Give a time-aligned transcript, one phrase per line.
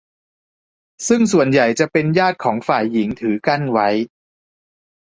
[1.07, 3.89] ซึ่งส่วนใหญ่จะเป็นญาติของฝ่ายหญิงถือกั้นไว้